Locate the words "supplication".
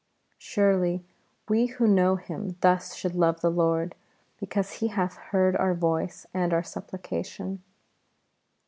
6.63-7.61